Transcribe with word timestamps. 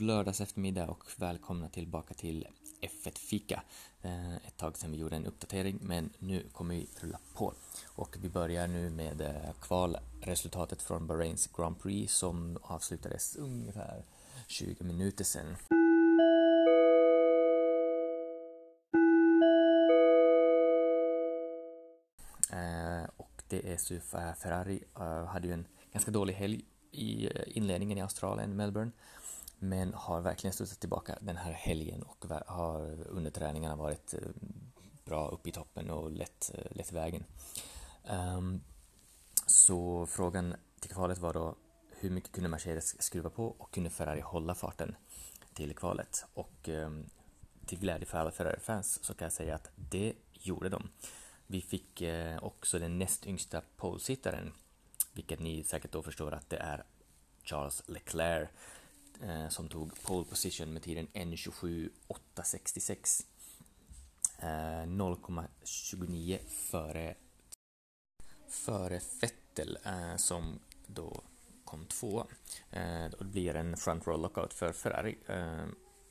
lördags 0.00 0.40
eftermiddag 0.40 0.88
och 0.88 1.04
välkomna 1.16 1.68
tillbaka 1.68 2.14
till 2.14 2.48
F1-fika. 2.80 3.62
Eh, 4.02 4.36
ett 4.36 4.56
tag 4.56 4.78
sedan 4.78 4.92
vi 4.92 4.98
gjorde 4.98 5.16
en 5.16 5.26
uppdatering, 5.26 5.78
men 5.82 6.10
nu 6.18 6.46
kommer 6.52 6.74
vi 6.74 6.88
rulla 7.00 7.18
på. 7.34 7.54
Och 7.86 8.16
vi 8.22 8.28
börjar 8.28 8.66
nu 8.66 8.90
med 8.90 9.20
eh, 9.20 9.52
kvalresultatet 9.60 10.82
från 10.82 11.06
Bahrains 11.06 11.46
Grand 11.56 11.78
Prix 11.82 12.14
som 12.14 12.58
avslutades 12.62 13.36
ungefär 13.36 14.04
20 14.46 14.84
minuter 14.84 15.24
sedan. 15.24 15.56
Eh, 22.52 23.10
och 23.16 23.42
det 23.48 23.72
är 23.72 23.76
så 23.76 24.00
Ferrari 24.38 24.84
hade 25.28 25.48
ju 25.48 25.54
en 25.54 25.66
ganska 25.92 26.10
dålig 26.10 26.34
helg 26.34 26.64
i 26.92 27.28
inledningen 27.46 27.98
i 27.98 28.00
Australien, 28.00 28.56
Melbourne 28.56 28.90
men 29.62 29.94
har 29.94 30.20
verkligen 30.20 30.54
studsat 30.54 30.80
tillbaka 30.80 31.18
den 31.20 31.36
här 31.36 31.52
helgen 31.52 32.02
och 32.02 32.24
har 32.46 33.06
under 33.08 33.30
träningarna 33.30 33.76
varit 33.76 34.14
eh, 34.14 34.20
bra 35.04 35.28
upp 35.28 35.46
i 35.46 35.52
toppen 35.52 35.90
och 35.90 36.10
lett, 36.10 36.50
eh, 36.54 36.76
lätt 36.76 36.92
vägen. 36.92 37.24
Um, 38.10 38.60
så 39.46 40.06
frågan 40.06 40.54
till 40.80 40.90
kvalet 40.90 41.18
var 41.18 41.32
då 41.32 41.56
hur 41.90 42.10
mycket 42.10 42.32
kunde 42.32 42.48
Mercedes 42.48 43.02
skruva 43.02 43.30
på 43.30 43.46
och 43.46 43.74
kunde 43.74 43.90
Ferrari 43.90 44.20
hålla 44.20 44.54
farten 44.54 44.96
till 45.54 45.76
kvalet? 45.76 46.24
Och 46.34 46.68
um, 46.68 47.10
till 47.66 47.78
glädje 47.78 48.06
för 48.06 48.18
alla 48.18 48.30
Ferrari-fans 48.30 49.04
så 49.04 49.14
kan 49.14 49.24
jag 49.24 49.32
säga 49.32 49.54
att 49.54 49.70
det 49.74 50.14
gjorde 50.32 50.68
de. 50.68 50.88
Vi 51.46 51.60
fick 51.60 52.02
uh, 52.02 52.44
också 52.44 52.78
den 52.78 52.98
näst 52.98 53.26
yngsta 53.26 53.62
polesittaren, 53.76 54.52
vilket 55.12 55.40
ni 55.40 55.64
säkert 55.64 55.92
då 55.92 56.02
förstår 56.02 56.34
att 56.34 56.50
det 56.50 56.56
är 56.56 56.84
Charles 57.42 57.82
Leclerc 57.88 58.48
eh, 59.22 59.48
som 59.48 59.68
tog 59.68 60.02
pole 60.02 60.24
position 60.24 60.72
med 60.72 60.82
tiden 60.82 61.08
1.27.866. 61.14 63.24
Eh, 64.38 64.86
0,29 64.86 66.38
före, 66.48 67.14
före 68.48 69.00
Vettel 69.20 69.78
eh, 69.84 70.16
som 70.16 70.60
då 70.86 71.22
kom 71.64 71.86
två. 71.86 72.26
Eh, 72.70 73.04
det 73.18 73.24
blir 73.24 73.56
en 73.56 73.76
front 73.76 74.06
row 74.06 74.20
lockout 74.20 74.54
för 74.54 74.72
Ferrari 74.72 75.18
eh, 75.26 75.64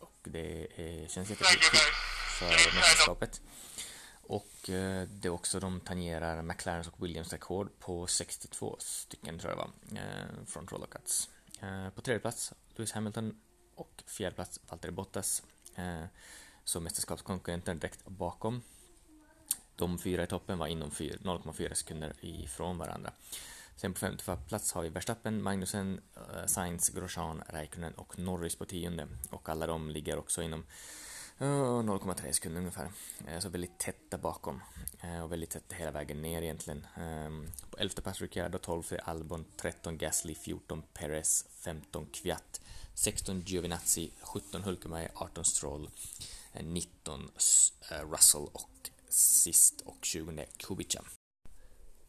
och 0.00 0.18
det 0.22 0.66
känns 1.10 1.30
jätteviktigt 1.30 1.80
för 2.38 2.76
mästerskapet. 2.76 3.40
Och 4.28 4.70
eh, 4.70 5.08
det 5.08 5.28
är 5.28 5.32
också 5.32 5.60
de 5.60 5.80
tangerar 5.80 6.42
McLarens 6.42 6.88
och 6.88 7.04
Williams 7.04 7.32
rekord 7.32 7.78
på 7.78 8.06
62 8.06 8.76
stycken 8.78 9.38
tror 9.38 9.52
jag 9.52 9.56
var, 9.56 9.70
eh, 10.00 10.44
front 10.46 10.72
lockouts. 10.72 11.28
Eh, 11.28 11.32
Eh, 11.60 11.90
på 11.90 12.00
tredje 12.00 12.20
plats 12.20 12.52
Lewis 12.74 12.92
Hamilton 12.92 13.40
och 13.74 14.02
fjärde 14.06 14.34
plats 14.34 14.60
Valtteri 14.68 14.92
Bottas. 14.92 15.42
Eh, 15.74 16.04
Så 16.64 16.80
mästerskapskonkurrenten 16.80 17.78
direkt 17.78 18.04
bakom. 18.04 18.62
De 19.76 19.98
fyra 19.98 20.22
i 20.22 20.26
toppen 20.26 20.58
var 20.58 20.66
inom 20.66 20.90
0,4 20.90 21.74
sekunder 21.74 22.12
ifrån 22.20 22.78
varandra. 22.78 23.12
Sen 23.76 23.92
på 23.92 23.98
femte 23.98 24.36
plats 24.48 24.72
har 24.72 24.82
vi 24.82 24.88
Verstappen, 24.88 25.42
Magnussen, 25.42 26.00
eh, 26.16 26.46
Sainz, 26.46 26.88
Grosjean, 26.88 27.42
Räikkönen 27.48 27.94
och 27.94 28.18
Norris 28.18 28.56
på 28.56 28.64
tionde. 28.64 29.08
Och 29.30 29.48
alla 29.48 29.66
de 29.66 29.90
ligger 29.90 30.18
också 30.18 30.42
inom 30.42 30.64
0,3 31.38 32.32
sekunder 32.32 32.58
ungefär. 32.58 32.90
Eh, 33.28 33.38
så 33.38 33.48
väldigt 33.48 33.78
tätt 33.78 34.10
där 34.10 34.18
bakom. 34.18 34.62
Eh, 35.00 35.22
och 35.22 35.32
väldigt 35.32 35.50
tätt 35.50 35.72
hela 35.72 35.90
vägen 35.90 36.22
ner 36.22 36.42
egentligen. 36.42 36.86
Ehm, 36.96 37.46
på 37.70 37.78
elfte 37.78 38.02
plats 38.02 38.20
Ricciardo, 38.20 38.58
12 38.58 38.82
Albon, 39.04 39.44
13 39.56 39.98
Gasly, 39.98 40.34
14 40.34 40.82
Perez, 40.92 41.44
15 41.50 42.06
Kviat, 42.12 42.60
16 42.94 43.40
Giovinazzi, 43.40 44.10
17 44.22 44.62
Hulkenberg, 44.62 45.08
18 45.14 45.44
Stroll, 45.44 45.90
eh, 46.52 46.64
19 46.64 47.30
Russell 48.10 48.46
och 48.52 48.90
sist 49.08 49.80
och 49.80 49.98
20 50.02 50.46
Kubica. 50.56 51.02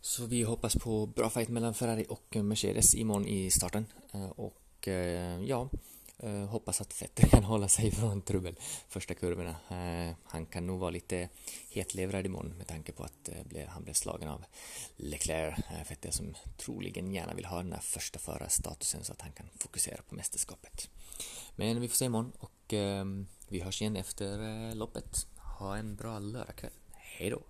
Så 0.00 0.26
vi 0.26 0.42
hoppas 0.42 0.76
på 0.76 1.06
bra 1.06 1.30
fight 1.30 1.48
mellan 1.48 1.74
Ferrari 1.74 2.06
och 2.08 2.36
Mercedes 2.36 2.94
imorgon 2.94 3.26
i 3.26 3.50
starten. 3.50 3.86
Och 4.36 4.88
ja, 5.44 5.68
Uh, 6.24 6.46
hoppas 6.46 6.80
att 6.80 6.92
Fetter 6.92 7.28
kan 7.28 7.44
hålla 7.44 7.68
sig 7.68 7.90
från 7.90 8.22
trubbel 8.22 8.56
första 8.88 9.14
kurvorna. 9.14 9.56
Uh, 9.70 10.14
han 10.24 10.46
kan 10.46 10.66
nog 10.66 10.80
vara 10.80 10.90
lite 10.90 11.28
hetlevrad 11.70 12.26
imorgon 12.26 12.54
med 12.58 12.66
tanke 12.66 12.92
på 12.92 13.04
att 13.04 13.28
eh, 13.28 13.38
uh, 13.38 13.46
ble, 13.46 13.66
han 13.66 13.84
blev 13.84 13.94
slagen 13.94 14.28
av 14.28 14.44
Leclerc, 14.96 15.58
Fetter 15.88 16.10
som 16.10 16.34
troligen 16.56 17.12
gärna 17.12 17.34
vill 17.34 17.44
ha 17.44 17.56
den 17.56 17.72
här 17.72 17.80
första 17.80 18.18
förarstatusen 18.18 19.04
så 19.04 19.12
att 19.12 19.20
han 19.20 19.32
kan 19.32 19.46
fokusera 19.58 20.02
på 20.08 20.14
mästerskapet. 20.14 20.90
Men 21.56 21.80
vi 21.80 21.88
får 21.88 21.96
se 21.96 22.04
imorgon 22.04 22.32
och 22.38 22.72
ehm, 22.72 23.26
vi 23.48 23.60
hörs 23.60 23.82
igen 23.82 23.96
efter 23.96 24.74
loppet. 24.74 25.26
Ha 25.58 25.76
en 25.76 25.96
bra 25.96 26.18
lördagkväll. 26.18 26.72
Hej 26.92 27.30
då! 27.30 27.42